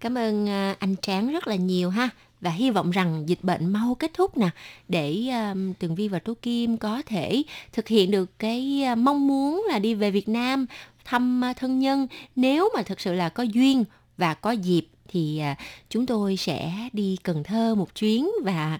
Cảm 0.00 0.18
ơn 0.18 0.46
ờ, 0.46 0.74
anh 0.78 0.96
Tráng 1.02 1.32
rất 1.32 1.46
là 1.46 1.54
nhiều 1.54 1.90
ha 1.90 2.08
và 2.46 2.52
hy 2.52 2.70
vọng 2.70 2.90
rằng 2.90 3.24
dịch 3.26 3.38
bệnh 3.42 3.66
mau 3.66 3.94
kết 3.94 4.10
thúc 4.14 4.36
nè 4.36 4.48
để 4.88 5.28
um, 5.28 5.72
Tường 5.72 5.94
Vi 5.94 6.08
và 6.08 6.18
tú 6.18 6.34
Kim 6.34 6.76
có 6.76 7.02
thể 7.06 7.42
thực 7.72 7.88
hiện 7.88 8.10
được 8.10 8.38
cái 8.38 8.82
uh, 8.92 8.98
mong 8.98 9.26
muốn 9.26 9.64
là 9.68 9.78
đi 9.78 9.94
về 9.94 10.10
Việt 10.10 10.28
Nam 10.28 10.66
thăm 11.04 11.42
uh, 11.50 11.56
thân 11.56 11.78
nhân. 11.78 12.06
Nếu 12.36 12.68
mà 12.76 12.82
thực 12.82 13.00
sự 13.00 13.12
là 13.12 13.28
có 13.28 13.42
duyên 13.42 13.84
và 14.16 14.34
có 14.34 14.50
dịp 14.50 14.86
thì 15.08 15.42
uh, 15.52 15.58
chúng 15.90 16.06
tôi 16.06 16.36
sẽ 16.36 16.72
đi 16.92 17.16
Cần 17.22 17.44
Thơ 17.44 17.74
một 17.74 17.94
chuyến 17.94 18.30
và 18.44 18.78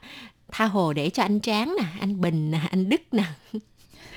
tha 0.53 0.65
hồ 0.65 0.93
để 0.93 1.11
cho 1.11 1.23
anh 1.23 1.41
Tráng 1.41 1.77
nè, 1.81 1.87
anh 2.01 2.21
Bình 2.21 2.51
nè, 2.51 2.61
anh 2.71 2.89
Đức 2.89 3.03
nè 3.13 3.25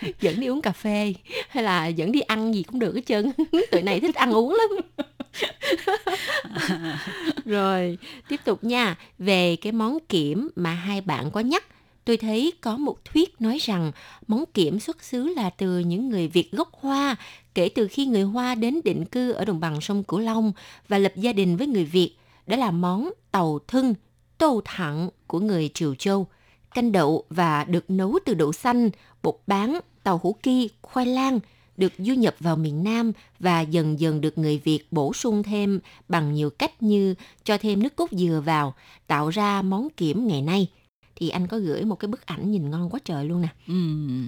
dẫn 0.21 0.39
đi 0.39 0.47
uống 0.47 0.61
cà 0.61 0.71
phê 0.71 1.13
hay 1.49 1.63
là 1.63 1.87
dẫn 1.87 2.11
đi 2.11 2.19
ăn 2.19 2.53
gì 2.55 2.63
cũng 2.63 2.79
được 2.79 2.95
hết 2.95 3.05
trơn. 3.05 3.31
Tụi 3.71 3.81
này 3.81 3.99
thích 3.99 4.15
ăn 4.15 4.31
uống 4.31 4.55
lắm. 4.55 5.05
rồi 7.45 7.97
tiếp 8.29 8.39
tục 8.45 8.63
nha. 8.63 8.95
Về 9.19 9.55
cái 9.55 9.71
món 9.71 9.97
kiểm 10.09 10.49
mà 10.55 10.73
hai 10.73 11.01
bạn 11.01 11.31
có 11.31 11.39
nhắc 11.39 11.63
tôi 12.09 12.17
thấy 12.17 12.53
có 12.61 12.77
một 12.77 13.05
thuyết 13.05 13.41
nói 13.41 13.57
rằng 13.61 13.91
món 14.27 14.43
kiểm 14.53 14.79
xuất 14.79 15.03
xứ 15.03 15.33
là 15.35 15.49
từ 15.49 15.79
những 15.79 16.09
người 16.09 16.27
Việt 16.27 16.51
gốc 16.51 16.69
Hoa 16.73 17.15
kể 17.55 17.69
từ 17.69 17.87
khi 17.87 18.05
người 18.05 18.23
Hoa 18.23 18.55
đến 18.55 18.79
định 18.83 19.05
cư 19.05 19.31
ở 19.31 19.45
đồng 19.45 19.59
bằng 19.59 19.81
sông 19.81 20.03
Cửu 20.03 20.19
Long 20.19 20.51
và 20.87 20.97
lập 20.97 21.11
gia 21.15 21.33
đình 21.33 21.57
với 21.57 21.67
người 21.67 21.85
Việt. 21.85 22.15
Đó 22.47 22.57
là 22.57 22.71
món 22.71 23.09
tàu 23.31 23.59
thân, 23.67 23.95
tô 24.37 24.61
thẳng 24.65 25.09
của 25.27 25.39
người 25.39 25.69
Triều 25.73 25.95
Châu, 25.95 26.27
canh 26.75 26.91
đậu 26.91 27.23
và 27.29 27.63
được 27.63 27.89
nấu 27.89 28.19
từ 28.25 28.33
đậu 28.33 28.51
xanh, 28.51 28.89
bột 29.23 29.35
bán, 29.47 29.79
tàu 30.03 30.19
hủ 30.23 30.35
ki, 30.43 30.69
khoai 30.81 31.05
lang, 31.05 31.39
được 31.79 31.93
du 31.97 32.13
nhập 32.13 32.35
vào 32.39 32.55
miền 32.55 32.83
Nam 32.83 33.11
và 33.39 33.61
dần 33.61 33.99
dần 33.99 34.21
được 34.21 34.37
người 34.37 34.61
Việt 34.63 34.79
bổ 34.91 35.13
sung 35.13 35.43
thêm 35.43 35.79
bằng 36.07 36.33
nhiều 36.33 36.49
cách 36.49 36.83
như 36.83 37.15
cho 37.43 37.57
thêm 37.57 37.83
nước 37.83 37.95
cốt 37.95 38.09
dừa 38.11 38.41
vào, 38.45 38.75
tạo 39.07 39.29
ra 39.29 39.61
món 39.61 39.87
kiểm 39.97 40.27
ngày 40.27 40.41
nay. 40.41 40.67
Thì 41.15 41.29
anh 41.29 41.47
có 41.47 41.59
gửi 41.59 41.85
một 41.85 41.95
cái 41.95 42.07
bức 42.07 42.25
ảnh 42.25 42.51
nhìn 42.51 42.69
ngon 42.69 42.89
quá 42.89 42.99
trời 43.05 43.25
luôn 43.25 43.41
nè. 43.41 43.47
Ừ. 43.67 43.73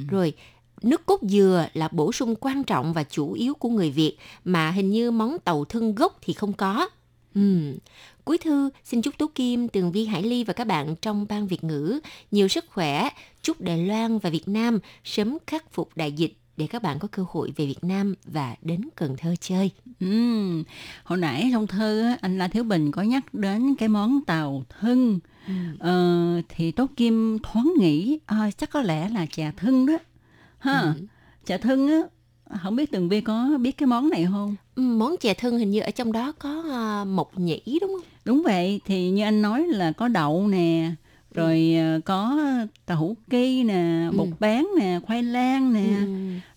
Rồi, 0.10 0.34
nước 0.82 1.06
cốt 1.06 1.20
dừa 1.22 1.68
là 1.74 1.88
bổ 1.88 2.12
sung 2.12 2.36
quan 2.36 2.64
trọng 2.64 2.94
và 2.94 3.04
chủ 3.04 3.34
yếu 3.34 3.54
của 3.54 3.70
người 3.70 3.92
Việt 3.92 4.18
mà 4.44 4.72
hình 4.72 4.90
như 4.90 5.12
món 5.12 5.40
tàu 5.40 5.66
thân 5.66 5.96
gốc 5.96 6.18
thì 6.22 6.34
không 6.34 6.54
có. 6.54 6.90
Ừm. 7.36 7.78
Cuối 8.24 8.38
thư, 8.38 8.70
xin 8.84 9.02
chúc 9.02 9.18
Tú 9.18 9.28
Kim, 9.28 9.68
Tường 9.68 9.92
Vi 9.92 10.06
Hải 10.06 10.24
Ly 10.24 10.44
và 10.44 10.54
các 10.54 10.68
bạn 10.68 10.96
trong 10.96 11.26
ban 11.30 11.48
Việt 11.48 11.64
ngữ 11.64 12.00
nhiều 12.32 12.48
sức 12.48 12.66
khỏe, 12.70 13.10
chúc 13.42 13.62
Đài 13.62 13.78
Loan 13.78 14.20
và 14.20 14.30
Việt 14.30 14.48
Nam 14.48 14.80
sớm 15.04 15.38
khắc 15.48 15.74
phục 15.74 15.90
đại 15.96 16.12
dịch 16.12 16.34
để 16.62 16.68
các 16.68 16.82
bạn 16.82 17.00
có 17.00 17.08
cơ 17.12 17.26
hội 17.30 17.54
về 17.56 17.66
Việt 17.66 17.84
Nam 17.84 18.16
và 18.26 18.56
đến 18.62 18.82
Cần 18.96 19.18
Thơ 19.18 19.36
chơi. 19.42 19.72
Ừ. 20.00 20.64
Hồi 21.04 21.18
nãy 21.18 21.50
trong 21.54 21.68
thơ 21.68 22.16
anh 22.22 22.38
La 22.38 22.48
Thiếu 22.48 22.64
Bình 22.64 22.92
có 22.92 23.02
nhắc 23.02 23.34
đến 23.34 23.76
cái 23.76 23.90
món 23.90 24.22
tàu 24.26 24.64
thân. 24.80 25.20
Ừ. 25.48 25.54
Ờ, 25.80 26.42
thì 26.50 26.72
Tố 26.72 26.88
Kim 26.96 27.38
thoáng 27.44 27.74
nghĩ 27.80 28.20
à, 28.26 28.52
chắc 28.58 28.70
có 28.70 28.82
lẽ 28.82 29.10
là 29.10 29.26
trà 29.26 29.52
thân 29.58 29.86
đó. 29.86 29.98
Ha. 30.60 30.80
Ừ. 30.80 30.94
Trà 31.46 31.58
thân 31.58 31.88
á, 31.88 32.00
không 32.64 32.76
biết 32.76 32.92
Tường 32.92 33.10
Vi 33.10 33.22
có 33.22 33.58
biết 33.60 33.78
cái 33.78 33.88
món 33.88 34.10
này 34.10 34.28
không? 34.32 34.56
Món 34.76 35.16
chè 35.18 35.34
thân 35.34 35.58
hình 35.58 35.72
như 35.72 35.80
ở 35.80 35.92
trong 35.92 36.12
đó 36.12 36.32
có 36.40 36.64
à, 36.72 37.04
mộc 37.04 37.40
nhĩ 37.40 37.78
đúng 37.82 37.92
không? 37.92 38.08
Đúng 38.26 38.44
vậy, 38.44 38.82
thì 38.86 39.10
như 39.10 39.24
anh 39.24 39.42
nói 39.42 39.68
là 39.68 39.92
có 39.92 40.08
đậu 40.08 40.48
nè, 40.48 40.92
rồi 41.34 41.76
ờ, 41.80 42.00
có 42.06 42.38
tàu 42.86 43.16
ki 43.30 43.64
nè, 43.64 44.10
bột 44.18 44.28
Ừ. 44.28 44.34
bán 44.40 44.68
nè, 44.80 45.00
khoai 45.08 45.24
lang 45.24 45.74
nè. 45.74 45.96
Ừ. 46.06 46.06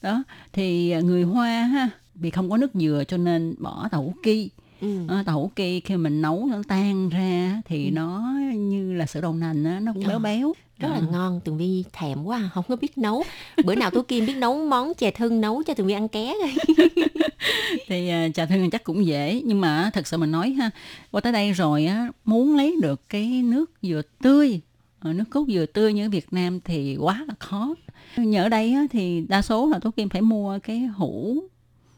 Đó, 0.02 0.22
thì 0.52 0.90
ờ, 0.90 1.02
người 1.02 1.22
Hoa 1.22 1.62
ha, 1.62 1.90
vì 2.14 2.30
không 2.30 2.50
có 2.50 2.56
nước 2.56 2.70
dừa 2.74 3.04
cho 3.08 3.16
nên 3.16 3.54
bỏ 3.58 3.88
tàu 3.90 4.14
ki. 4.22 4.50
Ừ. 4.80 4.88
À, 5.08 5.22
tàu 5.26 5.40
hủ 5.40 5.50
ki 5.56 5.80
khi 5.80 5.96
mình 5.96 6.22
nấu 6.22 6.46
nó 6.50 6.62
tan 6.68 7.08
ra 7.08 7.62
thì 7.64 7.84
Ừ. 7.86 7.90
nó 7.92 8.32
như 8.56 8.92
là 8.92 9.06
sữa 9.06 9.20
đậu 9.20 9.32
nành 9.34 9.64
á, 9.64 9.80
nó 9.80 9.92
cũng 9.92 10.02
Ờ. 10.04 10.08
béo 10.08 10.18
béo. 10.18 10.54
rất 10.78 10.88
là 10.88 10.94
Ờ. 10.96 11.06
ngon 11.12 11.40
tường 11.44 11.58
vi 11.58 11.84
thèm 11.92 12.24
quá 12.24 12.38
à, 12.38 12.48
không 12.54 12.64
có 12.68 12.76
biết 12.76 12.98
nấu 12.98 13.22
bữa 13.64 13.74
nào 13.74 13.90
tú 13.90 14.02
kim 14.02 14.26
biết 14.26 14.36
nấu 14.36 14.66
món 14.66 14.94
chè 14.94 15.10
thân 15.10 15.40
nấu 15.40 15.62
cho 15.62 15.74
tường 15.74 15.86
vi 15.86 15.92
ăn 15.94 16.08
ké 16.08 16.34
coi 16.40 16.52
thì 17.88 18.08
à, 18.08 18.28
trà 18.34 18.46
thân 18.46 18.70
chắc 18.70 18.84
cũng 18.84 19.06
dễ 19.06 19.42
nhưng 19.44 19.60
mà 19.60 19.90
thật 19.94 20.06
sự 20.06 20.16
mình 20.16 20.30
nói 20.30 20.50
ha 20.50 20.70
qua 21.10 21.20
tới 21.20 21.32
đây 21.32 21.52
rồi 21.52 21.86
á 21.86 22.08
muốn 22.24 22.56
lấy 22.56 22.74
được 22.82 23.08
cái 23.08 23.26
nước 23.42 23.70
dừa 23.82 24.02
tươi 24.22 24.60
ờ, 24.98 25.12
nước 25.12 25.24
cốt 25.30 25.44
dừa 25.48 25.66
tươi 25.66 25.92
như 25.92 26.06
ở 26.06 26.10
Việt 26.10 26.32
Nam 26.32 26.60
thì 26.60 26.96
quá 26.96 27.24
là 27.28 27.34
khó 27.38 27.74
như 28.16 28.38
ở 28.42 28.48
đây 28.48 28.72
á, 28.72 28.86
thì 28.90 29.24
đa 29.28 29.42
số 29.42 29.68
là 29.68 29.78
Tố 29.78 29.90
Kim 29.90 30.08
phải 30.08 30.22
mua 30.22 30.58
cái 30.62 30.78
hũ 30.78 31.38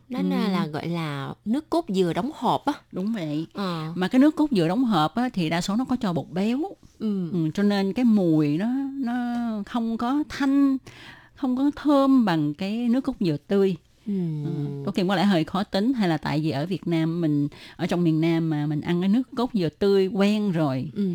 nó 0.08 0.22
là, 0.22 0.48
là 0.48 0.66
gọi 0.66 0.88
là 0.88 1.34
nước 1.44 1.70
cốt 1.70 1.84
dừa 1.88 2.12
đóng 2.12 2.30
hộp 2.34 2.64
á. 2.64 2.72
Đúng 2.92 3.12
vậy. 3.12 3.46
Ờ. 3.52 3.92
Mà 3.94 4.08
cái 4.08 4.18
nước 4.18 4.36
cốt 4.36 4.50
dừa 4.50 4.68
đóng 4.68 4.84
hộp 4.84 5.14
á, 5.14 5.28
thì 5.32 5.50
đa 5.50 5.60
số 5.60 5.76
nó 5.76 5.84
có 5.84 5.96
cho 6.00 6.12
bột 6.12 6.26
béo. 6.30 6.58
Ừ. 6.98 7.30
ừ, 7.30 7.50
cho 7.54 7.62
nên 7.62 7.92
cái 7.92 8.04
mùi 8.04 8.58
nó 8.58 8.68
nó 8.92 9.14
không 9.66 9.96
có 9.96 10.22
thanh 10.28 10.76
không 11.34 11.56
có 11.56 11.70
thơm 11.76 12.24
bằng 12.24 12.54
cái 12.54 12.88
nước 12.88 13.00
cốt 13.00 13.16
dừa 13.20 13.36
tươi. 13.46 13.76
Ừ. 14.06 14.12
Tố 14.84 14.92
Kim 14.92 15.08
có 15.08 15.16
lẽ 15.16 15.24
hơi 15.24 15.44
khó 15.44 15.64
tính 15.64 15.92
hay 15.92 16.08
là 16.08 16.16
tại 16.16 16.40
vì 16.40 16.50
ở 16.50 16.66
Việt 16.66 16.86
Nam 16.86 17.20
mình 17.20 17.48
ở 17.76 17.86
trong 17.86 18.04
miền 18.04 18.20
Nam 18.20 18.50
mà 18.50 18.66
mình 18.66 18.80
ăn 18.80 19.00
cái 19.00 19.08
nước 19.08 19.22
cốt 19.36 19.50
dừa 19.54 19.68
tươi 19.68 20.06
quen 20.06 20.52
rồi. 20.52 20.90
Ừ. 20.94 21.10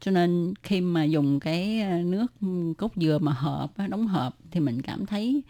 Cho 0.00 0.10
nên 0.10 0.54
khi 0.62 0.80
mà 0.80 1.04
dùng 1.04 1.40
cái 1.40 1.80
ờ, 1.80 1.98
nước 1.98 2.26
cốt 2.78 2.92
dừa 2.96 3.18
mà 3.22 3.32
hộp 3.32 3.76
á, 3.76 3.86
đóng 3.86 4.06
hộp 4.06 4.36
thì 4.50 4.60
mình 4.60 4.82
cảm 4.82 5.06
thấy 5.06 5.42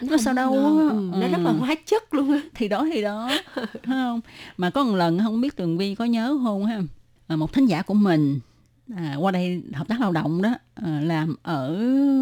nó 0.00 0.08
không 0.08 0.18
sao 0.18 0.34
đâu 0.34 0.52
á. 0.54 0.60
ừ. 0.90 1.10
nó 1.20 1.28
rất 1.28 1.38
là 1.38 1.50
Ừ. 1.50 1.56
hóa 1.58 1.74
chất 1.86 2.14
luôn 2.14 2.32
á 2.32 2.40
thì 2.54 2.68
đó 2.68 2.86
thì 2.92 3.02
đó 3.02 3.30
không 3.86 4.20
mà 4.56 4.70
có 4.70 4.84
một 4.84 4.96
lần 4.96 5.18
không 5.18 5.40
biết 5.40 5.56
Tường 5.56 5.78
Vi 5.78 5.94
có 5.94 6.04
nhớ 6.04 6.38
không 6.44 6.66
ha 6.66 6.82
một 7.36 7.52
thính 7.52 7.66
giả 7.66 7.82
của 7.82 7.94
mình 7.94 8.40
à, 8.96 9.16
qua 9.20 9.32
đây 9.32 9.62
hợp 9.74 9.88
tác 9.88 10.00
lao 10.00 10.12
động 10.12 10.42
đó 10.42 10.50
à, 10.74 11.00
làm 11.04 11.36
ở 11.42 11.76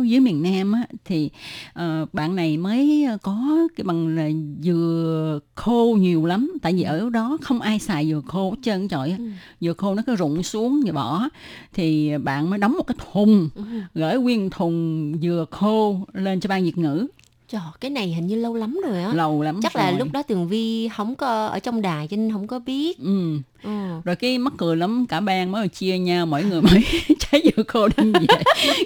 dưới 0.07 0.21
miền 0.21 0.43
Nam 0.43 0.73
á, 0.73 0.87
thì 1.05 1.31
ờ, 1.73 2.07
bạn 2.13 2.37
này 2.37 2.57
mới 2.57 3.07
có 3.23 3.59
cái 3.77 3.85
bằng 3.85 4.09
là 4.17 4.29
dừa 4.63 5.41
khô 5.55 5.97
nhiều 6.01 6.27
lắm 6.27 6.53
tại 6.63 6.73
vì 6.73 6.83
ở 6.83 7.11
đó 7.11 7.39
không 7.43 7.61
ai 7.61 7.79
xài 7.79 8.09
dừa 8.09 8.21
khô 8.27 8.51
hết 8.51 8.57
trơn 8.63 8.89
trời 8.89 9.11
á. 9.11 9.17
Ừ. 9.19 9.25
dừa 9.61 9.73
khô 9.79 9.95
nó 9.95 10.03
cứ 10.07 10.17
rụng 10.17 10.43
xuống 10.43 10.81
và 10.87 10.93
bỏ 10.93 11.29
thì 11.73 12.19
bạn 12.19 12.51
mới 12.51 12.59
đóng 12.59 12.73
một 12.73 12.87
cái 12.87 12.97
thùng 13.13 13.49
Ừ. 13.55 13.63
gửi 13.95 14.19
nguyên 14.19 14.51
thùng 14.51 15.13
dừa 15.23 15.45
khô 15.51 16.07
lên 16.13 16.41
cho 16.41 16.49
ban 16.49 16.65
Việt 16.65 16.79
ngữ 16.79 17.07
Trời, 17.53 17.61
cái 17.81 17.91
này 17.91 18.13
hình 18.13 18.27
như 18.27 18.35
lâu 18.35 18.55
lắm 18.55 18.81
rồi 18.87 19.03
á. 19.03 19.13
Lâu 19.15 19.43
lắm 19.43 19.61
chắc 19.63 19.77
là 19.77 19.91
rồi. 19.91 19.99
lúc 19.99 20.09
đó 20.13 20.23
tường 20.23 20.49
vi 20.49 20.89
không 20.89 21.15
có 21.15 21.47
ở 21.47 21.59
trong 21.59 21.83
đài 21.83 22.09
cho 22.09 22.17
nên 22.17 22.33
không 22.33 22.47
có 22.47 22.59
biết. 22.59 22.99
Ừ. 22.99 23.39
ừ. 23.63 23.71
rồi 24.05 24.17
cái 24.17 24.39
mắc 24.39 24.53
cười 24.59 24.77
lắm 24.77 25.07
cả 25.09 25.21
ban 25.21 25.53
mới 25.53 25.69
chia 25.69 25.99
nhau 25.99 26.27
mỗi 26.27 26.43
người 26.45 26.63
mấy 26.63 26.85
trái 27.19 27.43
dừa 27.45 27.63
khô 27.63 27.89
đem 27.97 28.13
về 28.13 28.27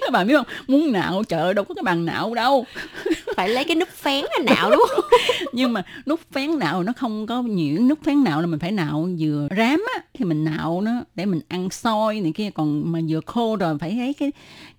các 0.01 0.11
bạn 0.11 0.27
biết 0.27 0.33
không? 0.37 0.45
Muốn 0.67 0.91
nạo 0.91 1.23
chợ 1.23 1.53
đâu 1.53 1.65
có 1.65 1.75
cái 1.75 1.83
bàn 1.83 2.05
nạo 2.05 2.33
đâu. 2.33 2.65
Phải 3.35 3.49
lấy 3.49 3.63
cái 3.63 3.75
nút 3.75 3.89
phén 3.89 4.25
là 4.25 4.55
nạo 4.55 4.71
đúng 4.71 4.83
không? 4.95 5.05
Nhưng 5.53 5.73
mà 5.73 5.83
nút 6.05 6.19
phén 6.31 6.59
nạo 6.59 6.83
nó 6.83 6.93
không 6.97 7.27
có 7.27 7.41
nhuyễn 7.41 7.87
nút 7.87 7.99
phén 8.03 8.23
nạo 8.23 8.41
là 8.41 8.47
mình 8.47 8.59
phải 8.59 8.71
nạo 8.71 9.09
dừa 9.17 9.47
rám 9.57 9.85
á 9.95 10.01
thì 10.13 10.25
mình 10.25 10.43
nạo 10.43 10.81
nó 10.81 10.91
để 11.15 11.25
mình 11.25 11.41
ăn 11.47 11.69
xôi 11.69 12.19
này 12.19 12.31
kia. 12.35 12.49
Còn 12.49 12.91
mà 12.91 13.01
dừa 13.01 13.19
khô 13.25 13.55
rồi 13.55 13.77
phải 13.79 13.91
lấy 13.91 14.13
cái 14.13 14.31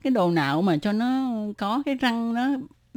cái 0.03 0.11
đồ 0.11 0.31
nạo 0.31 0.63
mà 0.63 0.77
cho 0.77 0.93
nó 0.93 1.31
có 1.59 1.83
cái 1.87 1.95
răng 1.95 2.35
nó 2.35 2.47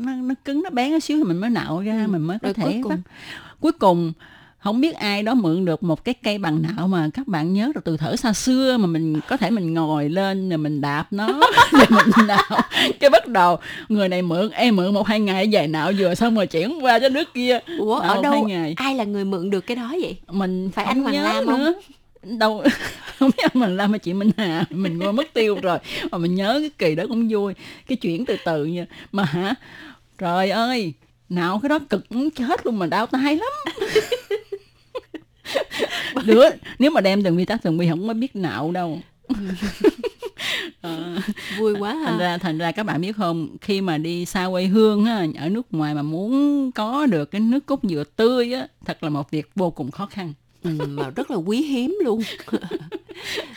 nó, 0.06 0.12
nó 0.14 0.36
cứng 0.46 0.64
nó 0.64 0.70
bén 0.70 0.92
một 0.92 1.00
xíu 1.00 1.18
thì 1.18 1.24
mình 1.24 1.38
mới 1.38 1.50
nạo 1.50 1.80
ra 1.82 2.04
Ừ. 2.06 2.12
mình 2.12 2.22
mới 2.22 2.40
có 2.40 2.48
Rồi 2.48 2.54
thể 2.54 2.64
cuối 2.64 2.80
cùng? 2.84 2.90
bắt 2.90 3.00
cuối 3.60 3.72
cùng 3.72 4.14
không 4.60 4.82
biết 4.82 4.96
ai 4.96 5.24
đó 5.24 5.34
mượn 5.34 5.66
được 5.66 5.84
một 5.84 6.04
cái 6.06 6.14
cây 6.24 6.38
bằng 6.38 6.62
nạo 6.62 6.88
mà 6.88 7.10
các 7.14 7.28
bạn 7.28 7.54
nhớ 7.54 7.72
được 7.76 7.82
từ 7.84 7.98
thở 7.98 8.16
xa 8.16 8.34
xưa 8.34 8.78
mà 8.78 8.88
mình 8.88 9.20
có 9.30 9.38
thể 9.38 9.50
mình 9.50 9.74
ngồi 9.74 10.10
lên 10.10 10.50
rồi 10.50 10.58
mình 10.58 10.82
đạp 10.82 11.06
nó 11.12 11.28
rồi 11.72 11.86
mình 11.90 12.28
nạo 12.28 12.62
cái 13.00 13.10
bắt 13.10 13.28
đầu 13.28 13.58
người 13.90 14.10
này 14.10 14.22
mượn 14.22 14.50
em 14.52 14.76
mượn 14.76 14.94
một 14.94 15.08
hai 15.08 15.20
ngày 15.20 15.50
về 15.52 15.68
nạo 15.68 15.92
vừa 15.98 16.16
xong 16.16 16.36
rồi 16.36 16.48
chuyển 16.48 16.80
qua 16.86 17.00
cho 17.00 17.10
nước 17.10 17.34
kia 17.34 17.60
ủa 17.80 18.00
Nạo 18.02 18.16
ở 18.16 18.22
đâu 18.22 18.48
ngày 18.48 18.74
ai 18.78 18.96
là 18.96 19.04
người 19.04 19.26
mượn 19.26 19.50
được 19.50 19.62
cái 19.62 19.76
đó 19.76 19.90
vậy 20.02 20.18
mình 20.32 20.70
Phải 20.74 20.86
anh 20.86 21.02
Hoàng 21.04 21.14
nhớ 21.16 21.24
Lam 21.24 21.46
không? 21.46 21.74
Đâu 22.24 22.64
không 23.20 23.32
biết 23.38 23.54
Hoàng 23.54 23.76
Lam 23.76 23.90
hay 23.90 24.00
chị 24.00 24.14
Minh 24.14 24.32
Hà 24.38 24.66
mình 24.70 25.00
quên 25.00 25.16
mất 25.16 25.34
tiêu 25.34 25.60
rồi. 25.62 25.80
Mà 26.12 26.18
mình 26.18 26.36
nhớ 26.36 26.60
cái 26.60 26.70
kỳ 26.78 26.96
đó 26.96 27.04
cũng 27.08 27.28
vui 27.30 27.54
cái 27.88 27.96
chuyển 27.96 28.26
từ 28.26 28.38
từ 28.46 28.66
nha. 28.66 28.86
Mà 29.12 29.24
hả? 29.24 29.56
Trời 30.18 30.50
ơi 30.50 30.94
nào 31.30 31.60
cái 31.62 31.70
đó 31.70 31.80
cực 31.90 32.12
muốn 32.12 32.30
chết 32.32 32.66
luôn 32.66 32.80
mà 32.80 32.86
đau 32.86 33.06
tay 33.06 33.36
lắm. 33.36 33.76
Đứa 36.26 36.44
nếu 36.80 36.92
mà 36.92 37.02
đem 37.02 37.24
từng 37.24 37.38
vi 37.38 37.46
tắc 37.46 37.64
từng 37.64 37.78
vi 37.78 37.90
không 37.90 38.08
có 38.08 38.14
biết 38.14 38.36
nạo 38.36 38.72
đâu. 38.72 39.00
Ờ, 40.82 41.22
vui 41.58 41.76
quá 41.80 41.94
ha. 41.94 42.06
thành 42.06 42.20
ra 42.20 42.38
thành 42.38 42.58
ra 42.58 42.72
các 42.72 42.84
bạn 42.84 43.02
biết 43.02 43.16
không 43.16 43.58
khi 43.62 43.82
mà 43.82 43.98
đi 43.98 44.26
xa 44.26 44.48
quê 44.52 44.66
hương 44.66 45.06
á, 45.06 45.26
ở 45.40 45.50
nước 45.50 45.74
ngoài 45.74 45.94
mà 45.94 46.02
muốn 46.02 46.72
có 46.72 47.06
được 47.06 47.32
cái 47.32 47.42
nước 47.42 47.66
cốt 47.66 47.80
dừa 47.84 48.04
tươi 48.16 48.54
á 48.54 48.68
thật 48.86 49.04
là 49.04 49.10
một 49.10 49.32
việc 49.32 49.50
vô 49.56 49.72
cùng 49.72 49.92
khó 49.92 50.06
khăn 50.06 50.34
ừ, 50.64 50.70
mà 50.88 51.10
rất 51.10 51.32
là 51.32 51.38
quý 51.38 51.62
hiếm 51.62 51.98
luôn. 52.04 52.22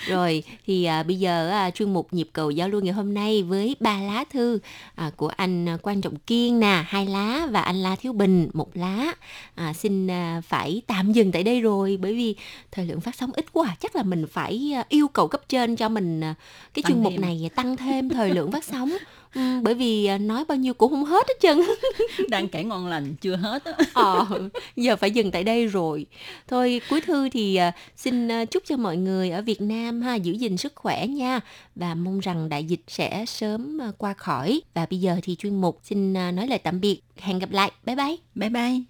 Rồi 0.07 0.43
thì 0.67 0.85
à, 0.85 1.03
bây 1.03 1.19
giờ 1.19 1.51
à, 1.51 1.71
chuyên 1.71 1.93
mục 1.93 2.09
nhịp 2.11 2.29
cầu 2.33 2.51
giao 2.51 2.69
lưu 2.69 2.81
ngày 2.81 2.93
hôm 2.93 3.15
nay 3.15 3.43
với 3.43 3.77
ba 3.81 4.01
lá 4.01 4.25
thư 4.31 4.59
à, 4.95 5.11
của 5.17 5.29
anh 5.29 5.69
à, 5.69 5.79
quan 5.83 6.01
trọng 6.01 6.17
kiên 6.17 6.61
nè 6.61 6.85
hai 6.87 7.07
lá 7.07 7.47
và 7.51 7.61
anh 7.61 7.77
la 7.77 7.97
thiếu 7.97 8.13
bình 8.13 8.49
một 8.53 8.77
lá. 8.77 9.15
À, 9.55 9.73
xin 9.73 10.11
à, 10.11 10.43
phải 10.47 10.83
tạm 10.87 11.13
dừng 11.13 11.33
tại 11.33 11.43
đây 11.43 11.61
rồi 11.61 11.99
bởi 12.03 12.15
vì 12.15 12.37
thời 12.73 12.87
lượng 12.87 13.01
phát 13.01 13.15
sóng 13.15 13.31
ít 13.33 13.53
quá 13.53 13.77
chắc 13.81 13.97
là 13.97 14.03
mình 14.03 14.27
phải 14.27 14.73
à, 14.75 14.85
yêu 14.89 15.09
cầu 15.09 15.29
cấp 15.29 15.41
trên 15.49 15.77
cho 15.77 15.89
mình 15.89 16.21
à, 16.21 16.35
cái 16.75 16.83
Tăng 16.83 16.93
chuyên 16.93 17.03
mục 17.03 17.13
này 17.19 17.51
tăng 17.55 17.77
thêm 17.77 18.09
thời 18.09 18.31
lượng 18.31 18.53
phát 18.53 18.65
sóng 18.65 18.97
ừ, 19.35 19.41
bởi 19.63 19.75
vì 19.75 20.07
à, 20.07 20.19
nói 20.19 20.45
bao 20.45 20.59
nhiêu 20.59 20.75
cũng 20.75 20.91
không 20.91 21.05
hết 21.05 21.29
hết 21.29 21.35
trơn. 21.41 21.61
Đang 22.29 22.49
kể 22.49 22.65
ngon 22.65 22.87
lành 22.87 23.15
chưa 23.15 23.37
hết 23.37 23.65
á. 23.65 23.73
Ờ 23.95 24.27
giờ 24.77 24.97
phải 24.97 25.11
dừng 25.11 25.31
tại 25.31 25.45
đây 25.45 25.67
rồi. 25.67 26.07
Thôi 26.49 26.81
cuối 26.91 27.01
thư 27.01 27.29
thì 27.29 27.59
uh, 27.69 27.75
xin 27.97 28.29
uh, 28.43 28.51
chúc 28.51 28.63
cho 28.67 28.77
mọi 28.77 28.97
người 28.97 29.31
ở 29.31 29.43
Việt 29.43 29.61
Nam 29.61 30.03
ha 30.03 30.15
giữ 30.15 30.33
gìn 30.33 30.57
sức 30.57 30.73
khỏe 30.75 31.07
nha. 31.07 31.41
Và 31.75 31.95
mong 31.95 32.21
rằng 32.21 32.49
đại 32.49 32.65
dịch 32.65 32.83
sẽ 32.89 33.25
sớm 33.27 33.79
qua 33.99 34.15
khỏi. 34.15 34.61
Và 34.75 34.87
bây 34.91 35.01
giờ 35.01 35.17
thì 35.23 35.37
chuyên 35.37 35.61
mục 35.61 35.81
xin 35.83 36.13
nói 36.13 36.47
lời 36.49 36.59
tạm 36.59 36.81
biệt. 36.81 37.01
Hẹn 37.17 37.39
gặp 37.39 37.51
lại. 37.51 37.71
Bye 37.85 37.97
bye. 37.97 38.17
Bye 38.35 38.51
bye 38.51 38.83